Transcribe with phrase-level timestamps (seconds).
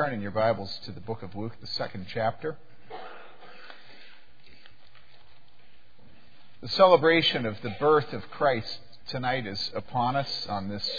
[0.00, 2.56] turn in your Bibles to the book of Luke, the second chapter.
[6.62, 8.78] The celebration of the birth of Christ
[9.08, 10.90] tonight is upon us on this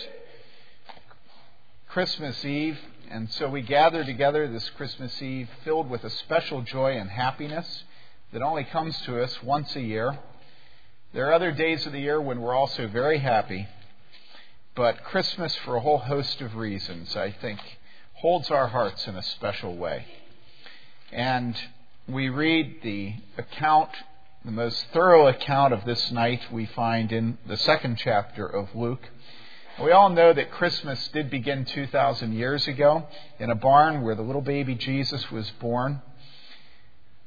[1.89, 2.77] Christmas Eve,
[3.09, 7.83] and so we gather together this Christmas Eve filled with a special joy and happiness
[8.33, 10.19] that only comes to us once a year.
[11.11, 13.67] There are other days of the year when we're also very happy,
[14.75, 17.59] but Christmas, for a whole host of reasons, I think,
[18.21, 20.05] holds our hearts in a special way.
[21.11, 21.57] And
[22.07, 23.89] we read the account,
[24.45, 29.01] the most thorough account of this night we find in the second chapter of Luke.
[29.81, 33.07] We all know that Christmas did begin 2,000 years ago
[33.39, 36.03] in a barn where the little baby Jesus was born.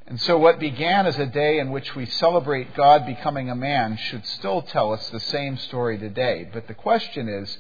[0.06, 3.96] And so, what began as a day in which we celebrate God becoming a man
[3.96, 6.48] should still tell us the same story today.
[6.52, 7.58] But the question is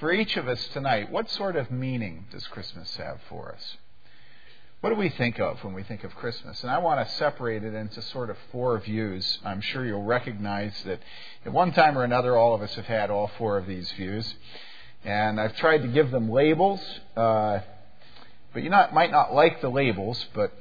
[0.00, 3.76] for each of us tonight, what sort of meaning does Christmas have for us?
[4.80, 6.62] What do we think of when we think of Christmas?
[6.62, 9.38] And I want to separate it into sort of four views.
[9.44, 11.00] I'm sure you'll recognize that
[11.46, 14.34] at one time or another, all of us have had all four of these views.
[15.02, 16.80] And I've tried to give them labels,
[17.16, 17.60] uh,
[18.52, 20.52] but you not, might not like the labels, but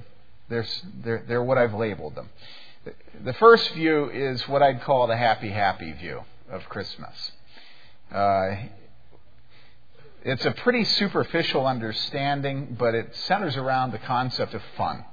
[0.49, 0.65] they're,
[1.03, 2.29] they're, they're what I've labeled them.
[3.23, 7.31] The first view is what I'd call the happy, happy view of Christmas.
[8.11, 8.55] Uh,
[10.25, 15.05] it's a pretty superficial understanding, but it centers around the concept of fun.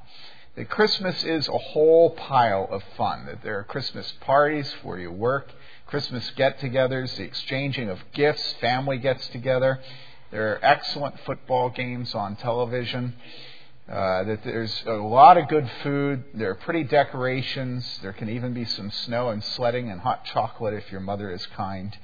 [0.57, 3.27] That Christmas is a whole pile of fun.
[3.27, 5.53] That there are Christmas parties where you work,
[5.87, 9.81] Christmas get togethers, the exchanging of gifts, family gets together.
[10.31, 13.15] There are excellent football games on television.
[13.87, 16.25] Uh, that there's a lot of good food.
[16.33, 17.99] There are pretty decorations.
[18.01, 21.45] There can even be some snow and sledding and hot chocolate if your mother is
[21.55, 21.95] kind.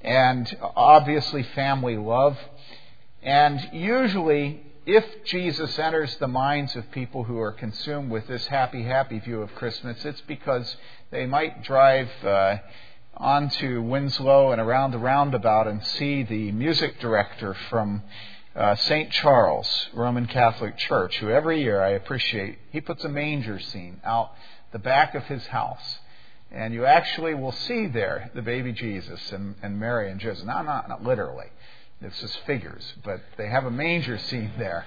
[0.00, 2.38] And obviously, family love.
[3.22, 8.84] And usually, if Jesus enters the minds of people who are consumed with this happy,
[8.84, 10.76] happy view of Christmas, it's because
[11.10, 12.56] they might drive uh,
[13.16, 18.02] onto Winslow and around the roundabout and see the music director from
[18.54, 19.10] uh, St.
[19.10, 24.32] Charles Roman Catholic Church, who every year I appreciate, he puts a manger scene out
[24.72, 25.98] the back of his house.
[26.50, 30.46] And you actually will see there the baby Jesus and, and Mary and Joseph.
[30.46, 31.46] Now, not, not literally,
[32.00, 34.86] it's just figures, but they have a manger scene there.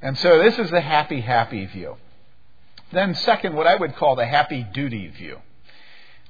[0.00, 1.96] And so this is the happy, happy view.
[2.92, 5.38] Then, second, what I would call the happy duty view.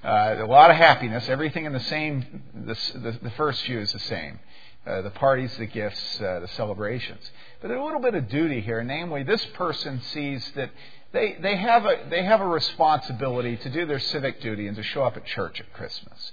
[0.02, 3.92] Uh, a lot of happiness, everything in the same, the, the, the first view is
[3.92, 4.38] the same.
[4.86, 7.30] Uh, the parties, the gifts, uh, the celebrations.
[7.62, 8.84] But a little bit of duty here.
[8.84, 10.70] Namely, this person sees that
[11.14, 14.82] they, they, have a, they have a responsibility to do their civic duty and to
[14.82, 16.32] show up at church at Christmas.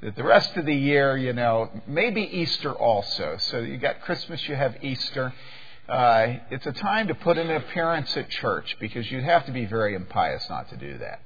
[0.00, 3.36] The rest of the year, you know, maybe Easter also.
[3.38, 5.32] So you got Christmas, you have Easter.
[5.88, 9.64] Uh, it's a time to put an appearance at church because you'd have to be
[9.64, 11.20] very impious not to do that.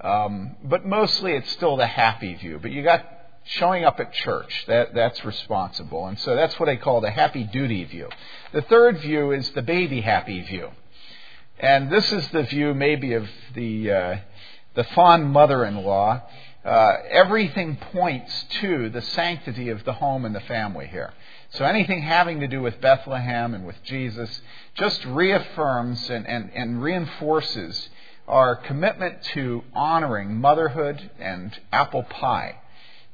[0.00, 2.60] Um, but mostly it's still the happy view.
[2.62, 3.04] But you got
[3.44, 4.64] showing up at church.
[4.68, 6.06] That, that's responsible.
[6.06, 8.08] And so that's what I call the happy duty view.
[8.52, 10.70] The third view is the baby happy view.
[11.58, 14.16] And this is the view maybe of the, uh,
[14.74, 16.22] the fond mother-in-law.
[16.64, 21.12] Uh, everything points to the sanctity of the home and the family here.
[21.50, 24.40] So anything having to do with Bethlehem and with Jesus
[24.74, 27.88] just reaffirms and, and, and reinforces
[28.26, 32.56] our commitment to honoring motherhood and apple pie.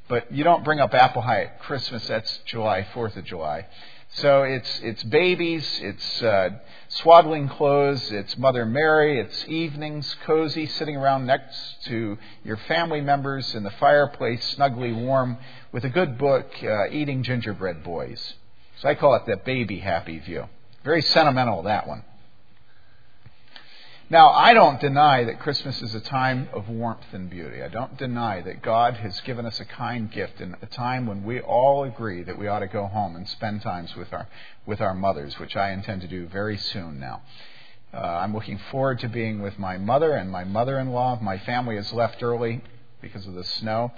[0.08, 2.06] But you don't bring up apple pie at Christmas.
[2.06, 3.66] That's July, 4th of July.
[4.14, 6.50] So it's, it's babies, it's uh,
[6.88, 13.54] swaddling clothes, it's Mother Mary, it's evenings, cozy, sitting around next to your family members
[13.54, 15.38] in the fireplace, snugly warm,
[15.70, 18.34] with a good book, uh, eating gingerbread boys.
[18.80, 20.48] So I call it the baby happy view.
[20.82, 22.02] Very sentimental, that one.
[24.12, 27.62] Now, I don't deny that Christmas is a time of warmth and beauty.
[27.62, 31.22] I don't deny that God has given us a kind gift in a time when
[31.22, 34.26] we all agree that we ought to go home and spend times with our,
[34.66, 37.22] with our mothers, which I intend to do very soon now.
[37.94, 41.16] Uh, I'm looking forward to being with my mother and my mother in law.
[41.22, 42.64] My family has left early
[43.00, 43.92] because of the snow.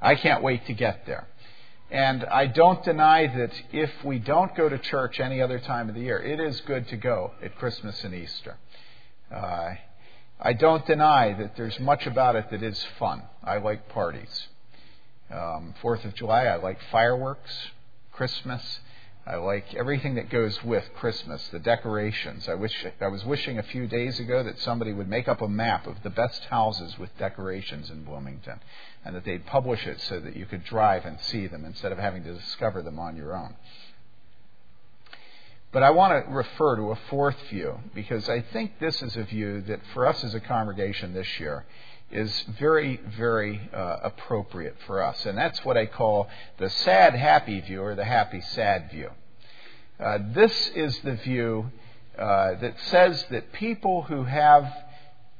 [0.00, 1.26] I can't wait to get there.
[1.90, 5.96] And I don't deny that if we don't go to church any other time of
[5.96, 8.56] the year, it is good to go at Christmas and Easter.
[9.34, 9.74] Uh,
[10.40, 13.22] I don't deny that there's much about it that is fun.
[13.42, 14.48] I like parties.
[15.30, 17.52] Um, Fourth of July, I like fireworks.
[18.12, 18.80] Christmas,
[19.26, 22.48] I like everything that goes with Christmas, the decorations.
[22.48, 25.48] I wish I was wishing a few days ago that somebody would make up a
[25.48, 28.58] map of the best houses with decorations in Bloomington,
[29.04, 31.98] and that they'd publish it so that you could drive and see them instead of
[31.98, 33.54] having to discover them on your own.
[35.70, 39.24] But I want to refer to a fourth view because I think this is a
[39.24, 41.66] view that for us as a congregation this year
[42.10, 45.26] is very, very uh, appropriate for us.
[45.26, 46.28] And that's what I call
[46.58, 49.10] the sad happy view or the happy sad view.
[50.00, 51.70] Uh, this is the view
[52.18, 54.72] uh, that says that people who have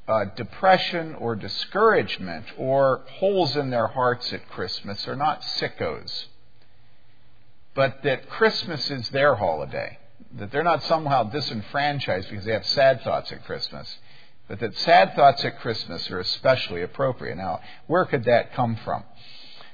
[0.07, 6.27] uh, depression or discouragement or holes in their hearts at Christmas are not sickos,
[7.75, 9.99] but that Christmas is their holiday
[10.37, 13.99] that they're not somehow disenfranchised because they have sad thoughts at Christmas,
[14.47, 17.37] but that sad thoughts at Christmas are especially appropriate.
[17.37, 19.05] Now, where could that come from?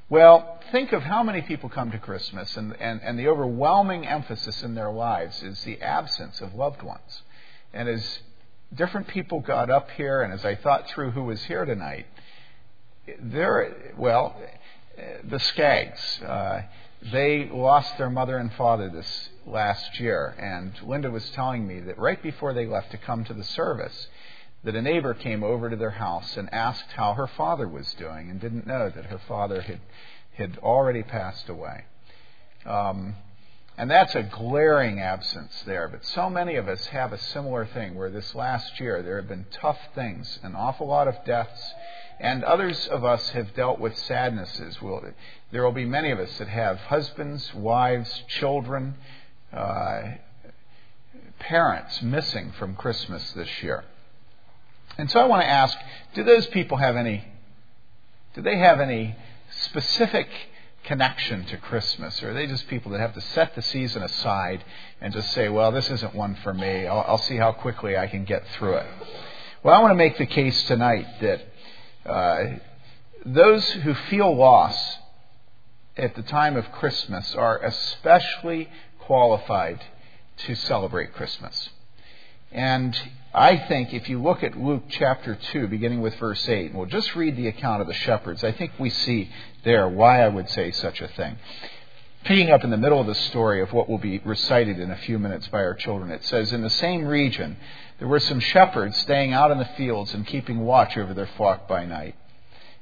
[0.09, 4.63] Well, think of how many people come to Christmas, and, and, and the overwhelming emphasis
[4.63, 7.23] in their lives is the absence of loved ones.
[7.73, 8.19] And as
[8.75, 12.07] different people got up here, and as I thought through who was here tonight,
[13.19, 14.37] there, well,
[15.25, 16.21] the Skaggs.
[16.23, 16.63] Uh,
[17.13, 21.99] they lost their mother and father this last year, and Linda was telling me that
[21.99, 24.09] right before they left to come to the service,
[24.65, 28.31] that a neighbor came over to their house and asked how her father was doing,
[28.31, 29.81] and didn't know that her father had
[30.35, 31.85] had already passed away.
[32.67, 33.15] Um,
[33.77, 35.89] and that's a glaring absence there.
[35.89, 39.29] But so many of us have a similar thing where this last year there have
[39.29, 41.75] been tough things, an awful lot of deaths,
[42.21, 44.81] and others of us have dealt with sadnesses.
[44.81, 45.03] We'll,
[45.51, 48.95] there will be many of us that have husbands, wives, children,
[49.53, 50.03] uh,
[51.39, 53.85] parents missing from Christmas this year.
[54.97, 55.77] And so I want to ask,
[56.15, 57.25] do those people have any,
[58.35, 59.17] do they have any
[59.67, 60.29] specific
[60.85, 62.23] connection to Christmas?
[62.23, 64.65] Or are they just people that have to set the season aside
[65.01, 66.87] and just say, well, this isn't one for me.
[66.87, 68.87] I'll, I'll see how quickly I can get through it.
[69.63, 71.41] Well, I want to make the case tonight that
[72.07, 72.59] Uh,
[73.25, 74.99] those who feel loss
[75.97, 78.69] at the time of Christmas are especially
[78.99, 79.81] qualified
[80.37, 81.71] to celebrate Christmas.
[82.53, 82.97] And
[83.33, 86.87] I think if you look at Luke chapter 2, beginning with verse 8, and we'll
[86.87, 89.31] just read the account of the shepherds, I think we see
[89.65, 91.37] there why I would say such a thing.
[92.25, 94.97] Picking up in the middle of the story of what will be recited in a
[94.97, 97.59] few minutes by our children, it says, In the same region,
[97.99, 101.69] there were some shepherds staying out in the fields and keeping watch over their flock
[101.69, 102.15] by night.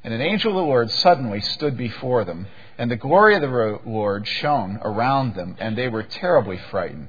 [0.05, 2.47] And an angel of the Lord suddenly stood before them,
[2.79, 7.09] and the glory of the Lord shone around them, and they were terribly frightened.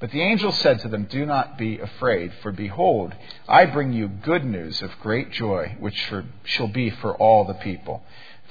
[0.00, 3.14] But the angel said to them, Do not be afraid, for behold,
[3.46, 6.10] I bring you good news of great joy, which
[6.44, 8.02] shall be for all the people.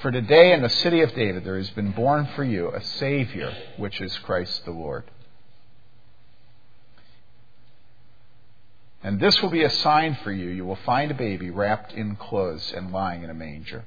[0.04, 3.56] For today in the city of David there has been born for you a Savior,
[3.78, 5.06] which is Christ the Lord.
[9.02, 10.50] And this will be a sign for you.
[10.50, 13.86] You will find a baby wrapped in clothes and lying in a manger.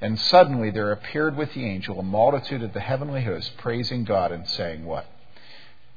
[0.00, 4.30] And suddenly there appeared with the angel a multitude of the heavenly host, praising God
[4.30, 5.06] and saying, What?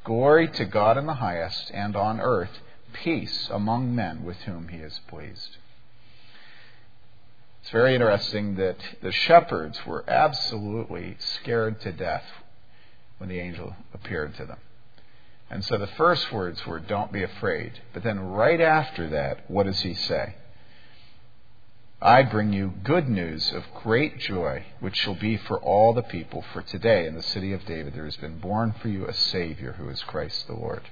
[0.03, 2.57] Glory to God in the highest, and on earth
[2.91, 5.57] peace among men with whom he is pleased.
[7.61, 12.23] It's very interesting that the shepherds were absolutely scared to death
[13.17, 14.59] when the angel appeared to them.
[15.49, 17.73] And so the first words were, Don't be afraid.
[17.93, 20.35] But then right after that, what does he say?
[22.01, 26.45] I bring you good news of great joy, which shall be for all the people.
[26.53, 29.73] For today, in the city of David, there has been born for you a Savior
[29.73, 30.83] who is Christ the Lord.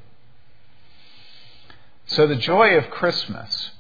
[2.08, 3.72] So the joy of Christmas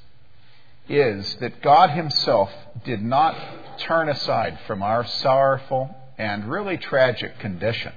[0.90, 2.50] is that God Himself
[2.86, 3.36] did not
[3.80, 7.94] turn aside from our sorrowful and really tragic condition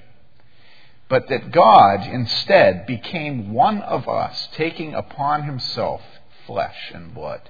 [1.11, 6.01] but that God instead became one of us, taking upon himself
[6.47, 7.41] flesh and blood,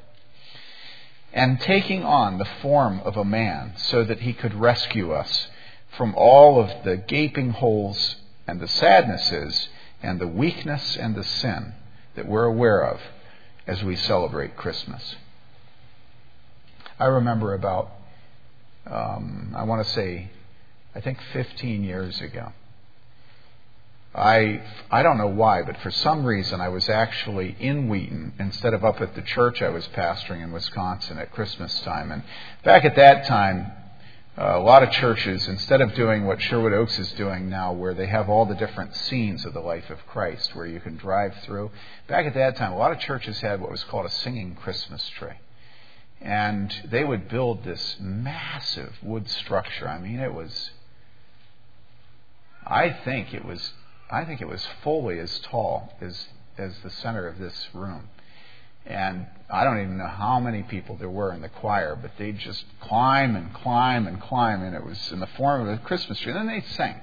[1.30, 5.48] and taking on the form of a man so that he could rescue us
[5.96, 8.16] from all of the gaping holes
[8.46, 9.68] and the sadnesses
[10.02, 11.74] and the weakness and the sin
[12.16, 12.98] that we're aware of
[13.66, 15.16] as we celebrate Christmas.
[17.00, 17.90] I remember about,
[18.86, 20.30] um, I want to say,
[20.94, 22.52] I think 15 years ago.
[24.14, 28.74] I I don't know why, but for some reason I was actually in Wheaton instead
[28.74, 32.10] of up at the church I was pastoring in Wisconsin at Christmas time.
[32.10, 32.22] And
[32.64, 33.72] back at that time,
[34.36, 37.94] uh, a lot of churches, instead of doing what Sherwood Oaks is doing now, where
[37.94, 41.34] they have all the different scenes of the life of Christ, where you can drive
[41.44, 41.70] through,
[42.08, 45.08] back at that time, a lot of churches had what was called a singing Christmas
[45.10, 45.38] tree.
[46.20, 49.88] And they would build this massive wood structure.
[49.88, 50.70] I mean, it was,
[52.66, 53.72] I think it was
[54.10, 56.26] I think it was fully as tall as
[56.58, 58.08] as the center of this room.
[58.84, 62.38] And I don't even know how many people there were in the choir, but they'd
[62.38, 66.18] just climb and climb and climb, and it was in the form of a Christmas
[66.18, 66.32] tree.
[66.32, 66.94] And then they'd sing.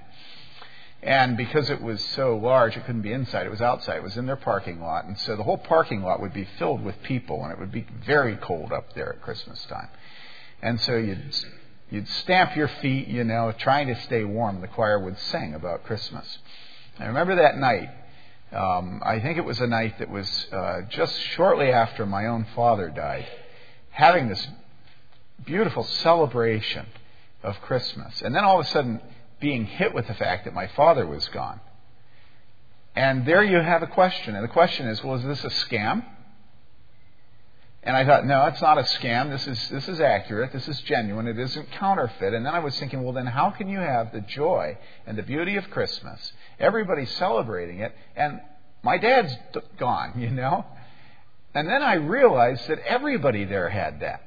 [1.08, 3.46] And because it was so large, it couldn't be inside.
[3.46, 3.96] It was outside.
[3.96, 5.06] It was in their parking lot.
[5.06, 7.88] And so the whole parking lot would be filled with people, and it would be
[8.06, 9.88] very cold up there at Christmas time.
[10.62, 11.34] And so you'd,
[11.90, 14.60] you'd stamp your feet, you know, trying to stay warm.
[14.60, 16.40] The choir would sing about Christmas.
[17.00, 17.90] I remember that night.
[18.52, 22.46] Um, I think it was a night that was uh, just shortly after my own
[22.54, 23.28] father died,
[23.92, 24.46] having this
[25.46, 26.86] beautiful celebration
[27.44, 28.22] of Christmas.
[28.22, 29.00] And then all of a sudden,
[29.40, 31.60] being hit with the fact that my father was gone.
[32.96, 34.36] And there you have a question.
[34.36, 36.04] And the question is, well, is this a scam?
[37.84, 39.30] And I thought, no, it's not a scam.
[39.30, 40.52] This is, this is accurate.
[40.52, 41.28] This is genuine.
[41.28, 42.34] It isn't counterfeit.
[42.34, 45.24] And then I was thinking, well, then how can you have the joy and the
[45.24, 46.34] beauty of Christmas?
[46.60, 48.42] Everybody's celebrating it, and
[48.84, 49.34] my dad's
[49.78, 50.66] gone, you know?
[51.54, 54.27] And then I realized that everybody there had that.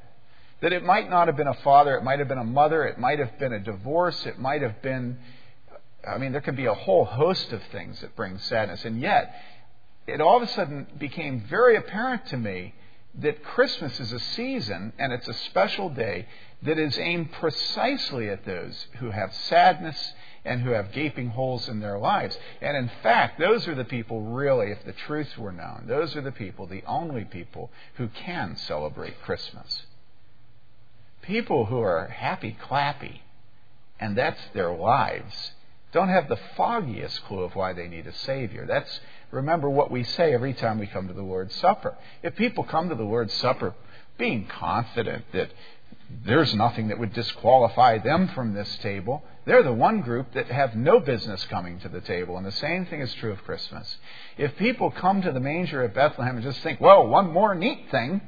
[0.60, 2.98] That it might not have been a father, it might have been a mother, it
[2.98, 5.18] might have been a divorce, it might have been,
[6.06, 8.84] I mean, there could be a whole host of things that bring sadness.
[8.84, 9.34] And yet,
[10.06, 12.74] it all of a sudden became very apparent to me
[13.20, 16.26] that Christmas is a season and it's a special day
[16.62, 20.14] that is aimed precisely at those who have sadness
[20.44, 22.36] and who have gaping holes in their lives.
[22.60, 26.20] And in fact, those are the people, really, if the truth were known, those are
[26.20, 29.86] the people, the only people, who can celebrate Christmas
[31.22, 33.20] people who are happy clappy,
[33.98, 35.52] and that's their lives,
[35.92, 38.64] don't have the foggiest clue of why they need a Savior.
[38.66, 39.00] That's,
[39.30, 41.96] remember what we say every time we come to the Lord's Supper.
[42.22, 43.74] If people come to the Lord's Supper
[44.16, 45.50] being confident that
[46.24, 50.76] there's nothing that would disqualify them from this table, they're the one group that have
[50.76, 52.36] no business coming to the table.
[52.36, 53.96] And the same thing is true of Christmas.
[54.36, 57.90] If people come to the manger at Bethlehem and just think, well, one more neat
[57.90, 58.20] thing,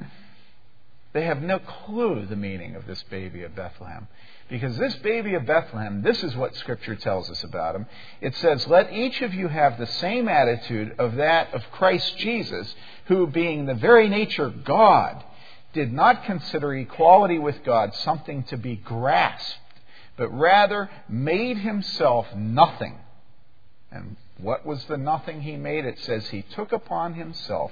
[1.13, 4.09] they have no clue the meaning of this baby of Bethlehem.
[4.49, 7.87] Because this baby of Bethlehem, this is what Scripture tells us about him.
[8.21, 12.75] It says, Let each of you have the same attitude of that of Christ Jesus,
[13.07, 15.23] who, being the very nature God,
[15.73, 19.59] did not consider equality with God something to be grasped,
[20.17, 22.99] but rather made himself nothing.
[23.91, 25.85] And what was the nothing he made?
[25.85, 27.71] It says he took upon himself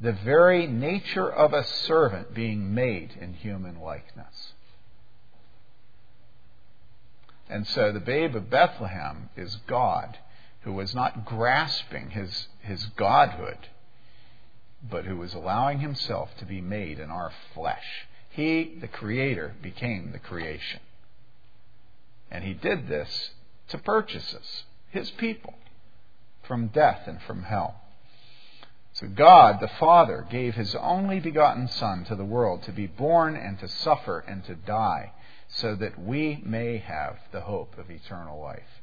[0.00, 4.52] the very nature of a servant being made in human likeness.
[7.50, 10.16] And so the babe of Bethlehem is God,
[10.62, 13.68] who was not grasping his, his godhood,
[14.88, 18.06] but who was allowing himself to be made in our flesh.
[18.30, 20.80] He, the Creator, became the creation.
[22.30, 23.30] And he did this
[23.68, 25.54] to purchase us, his people,
[26.44, 27.82] from death and from hell.
[29.00, 33.34] So God, the Father, gave his only begotten Son to the world to be born
[33.34, 35.12] and to suffer and to die,
[35.48, 38.82] so that we may have the hope of eternal life.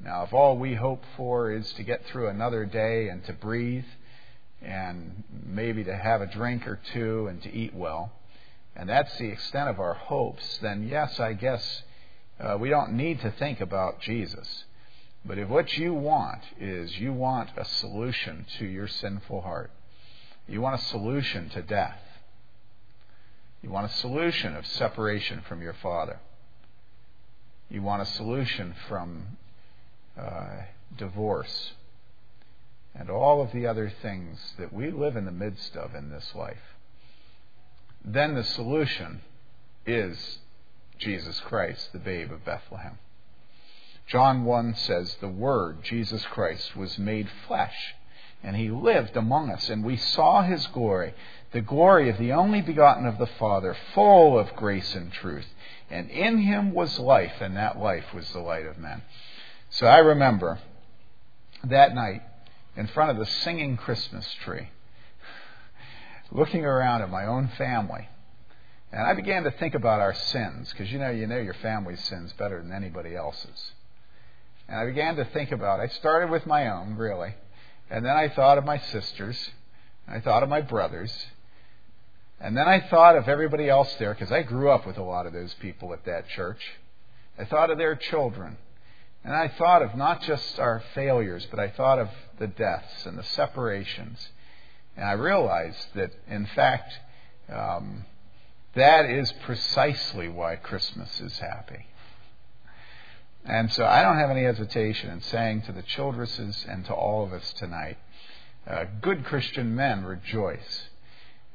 [0.00, 3.84] Now, if all we hope for is to get through another day and to breathe,
[4.62, 8.12] and maybe to have a drink or two and to eat well,
[8.74, 11.82] and that's the extent of our hopes, then yes, I guess
[12.40, 14.64] uh, we don't need to think about Jesus.
[15.24, 19.70] But if what you want is you want a solution to your sinful heart,
[20.48, 22.00] you want a solution to death,
[23.62, 26.18] you want a solution of separation from your Father,
[27.70, 29.38] you want a solution from
[30.20, 30.62] uh,
[30.96, 31.72] divorce,
[32.94, 36.34] and all of the other things that we live in the midst of in this
[36.34, 36.76] life,
[38.04, 39.20] then the solution
[39.86, 40.38] is
[40.98, 42.98] Jesus Christ, the babe of Bethlehem.
[44.06, 47.94] John 1 says, The Word, Jesus Christ, was made flesh,
[48.42, 51.14] and he lived among us, and we saw his glory,
[51.52, 55.46] the glory of the only begotten of the Father, full of grace and truth.
[55.90, 59.02] And in him was life, and that life was the light of men.
[59.70, 60.58] So I remember
[61.64, 62.22] that night
[62.76, 64.70] in front of the singing Christmas tree,
[66.30, 68.08] looking around at my own family.
[68.90, 72.02] And I began to think about our sins, because you know, you know your family's
[72.04, 73.72] sins better than anybody else's.
[74.72, 75.82] And I began to think about it.
[75.82, 77.34] I started with my own, really.
[77.90, 79.50] And then I thought of my sisters.
[80.08, 81.12] I thought of my brothers.
[82.40, 85.26] And then I thought of everybody else there, because I grew up with a lot
[85.26, 86.62] of those people at that church.
[87.38, 88.56] I thought of their children.
[89.24, 93.18] And I thought of not just our failures, but I thought of the deaths and
[93.18, 94.26] the separations.
[94.96, 96.98] And I realized that, in fact,
[97.52, 98.06] um,
[98.74, 101.84] that is precisely why Christmas is happy.
[103.44, 107.24] And so I don't have any hesitation in saying to the Childresses and to all
[107.24, 107.98] of us tonight,
[108.66, 110.88] uh, good Christian men, rejoice.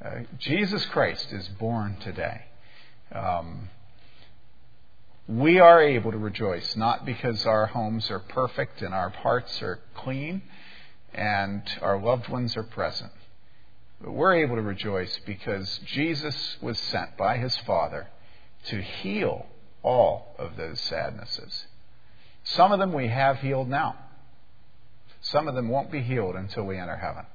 [0.04, 2.42] Uh, Jesus Christ is born today.
[3.14, 3.70] Um,
[5.28, 9.80] we are able to rejoice, not because our homes are perfect and our hearts are
[9.96, 10.42] clean
[11.14, 13.12] and our loved ones are present,
[14.02, 18.08] but we're able to rejoice because Jesus was sent by his Father
[18.66, 19.48] to heal
[19.84, 21.67] all of those sadnesses.
[22.52, 23.96] Some of them we have healed now.
[25.22, 27.26] Some of them won't be healed until we enter heaven.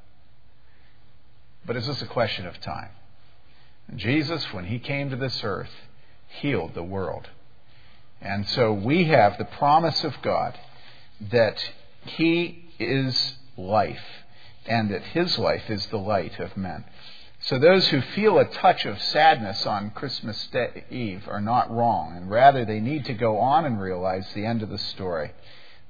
[1.65, 2.91] But it's just a question of time.
[3.97, 5.71] Jesus, when he came to this earth,
[6.41, 7.29] healed the world.
[8.21, 10.59] And so we have the promise of God
[11.31, 11.59] that
[12.05, 14.03] he is life
[14.67, 16.85] and that his life is the light of men.
[17.43, 20.49] So those who feel a touch of sadness on Christmas
[20.91, 24.63] Eve are not wrong, and rather they need to go on and realize the end
[24.63, 25.33] of the story.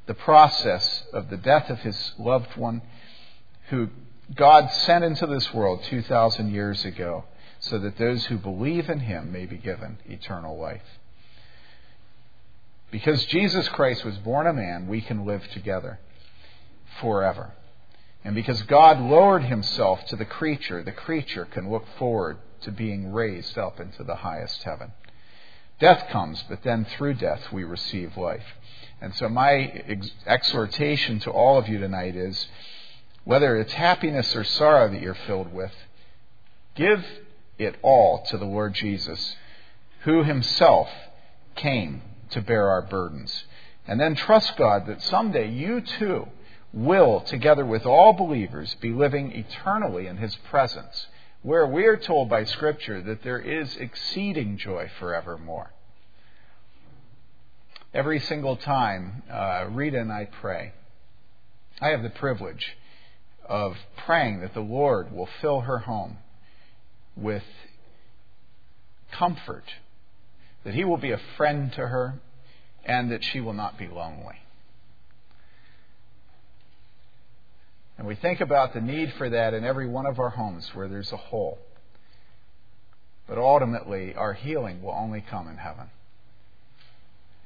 [0.06, 2.80] The process of the death of his loved one,
[3.68, 3.90] who
[4.34, 7.24] God sent into this world 2,000 years ago,
[7.60, 10.82] so that those who believe in him may be given eternal life.
[12.90, 16.00] Because Jesus Christ was born a man, we can live together
[17.00, 17.52] forever.
[18.24, 23.12] And because God lowered himself to the creature, the creature can look forward to being
[23.12, 24.92] raised up into the highest heaven.
[25.80, 28.44] Death comes, but then through death we receive life.
[29.00, 29.52] And so my
[29.88, 32.46] ex- exhortation to all of you tonight is
[33.24, 35.72] whether it's happiness or sorrow that you're filled with,
[36.76, 37.04] give
[37.58, 39.36] it all to the Lord Jesus,
[40.04, 40.88] who himself
[41.56, 43.44] came to bear our burdens.
[43.86, 46.28] And then trust God that someday you too
[46.72, 51.06] will, together with all believers, be living eternally in His presence,
[51.42, 55.72] where we are told by Scripture that there is exceeding joy forevermore.
[57.92, 60.72] Every single time uh, Rita and I pray,
[61.80, 62.76] I have the privilege
[63.46, 63.76] of
[64.06, 66.18] praying that the Lord will fill her home
[67.16, 67.42] with
[69.10, 69.64] comfort,
[70.64, 72.14] that He will be a friend to her,
[72.84, 74.41] and that she will not be lonely.
[78.02, 80.88] And we think about the need for that in every one of our homes where
[80.88, 81.60] there's a hole.
[83.28, 85.86] But ultimately, our healing will only come in heaven.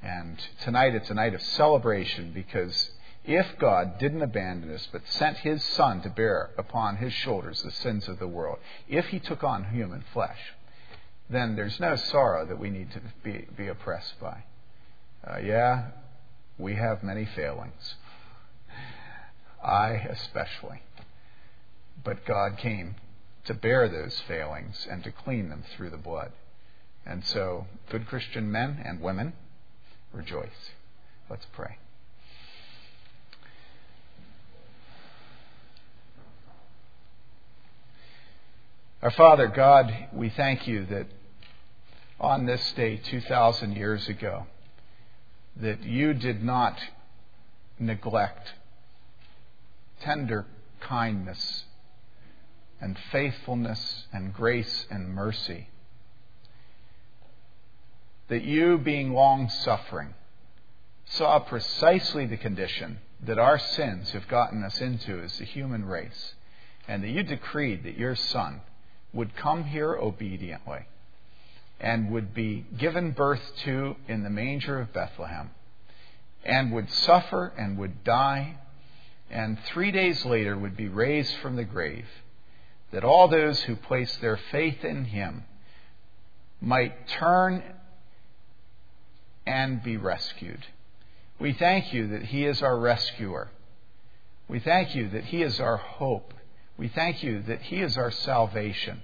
[0.02, 2.88] And tonight it's a night of celebration because
[3.22, 7.70] if God didn't abandon us but sent His Son to bear upon His shoulders the
[7.70, 8.56] sins of the world,
[8.88, 10.40] if He took on human flesh,
[11.28, 14.44] then there's no sorrow that we need to be, be oppressed by.
[15.22, 15.88] Uh, yeah,
[16.56, 17.96] we have many failings.
[19.62, 20.82] I especially.
[22.04, 22.96] But God came
[23.46, 26.32] to bear those failings and to clean them through the blood.
[27.04, 29.32] And so, good Christian men and women,
[30.12, 30.72] rejoice.
[31.30, 31.78] Let's pray.
[39.02, 41.06] Our Father, God, we thank you that
[42.18, 44.46] on this day 2,000 years ago,
[45.56, 46.76] that you did not
[47.78, 48.48] neglect
[50.00, 50.46] tender
[50.80, 51.64] kindness
[52.80, 55.68] and faithfulness and grace and mercy.
[58.28, 60.14] That you, being long suffering,
[61.06, 66.34] saw precisely the condition that our sins have gotten us into as the human race,
[66.86, 68.60] and that you decreed that your Son
[69.12, 70.86] would come here obediently
[71.80, 75.50] and would be given birth to in the manger of Bethlehem,
[76.44, 78.56] and would suffer and would die
[79.30, 82.06] and three days later would be raised from the grave,
[82.92, 85.44] that all those who place their faith in him
[86.60, 87.62] might turn
[89.46, 90.64] and be rescued.
[91.38, 93.50] We thank you that he is our rescuer.
[94.48, 96.32] We thank you that he is our hope.
[96.78, 99.02] We thank you that he is our salvation.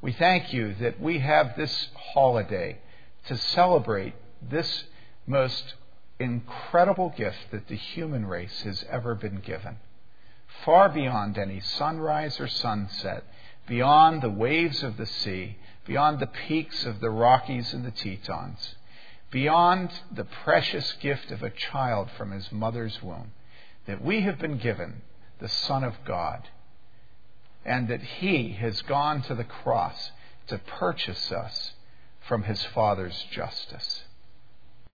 [0.00, 2.78] We thank you that we have this holiday
[3.26, 4.84] to celebrate this
[5.26, 5.74] most
[6.22, 9.76] incredible gift that the human race has ever been given.
[10.64, 13.24] Far beyond any sunrise or sunset,
[13.66, 15.56] beyond the waves of the sea,
[15.86, 18.74] beyond the peaks of the Rockies and the Tetons,
[19.30, 23.32] beyond the precious gift of a child from his mother's womb,
[23.86, 25.02] that we have been given
[25.40, 26.48] the Son of God,
[27.64, 30.10] and that he has gone to the cross
[30.48, 31.72] to purchase us
[32.28, 34.02] from his Father's justice.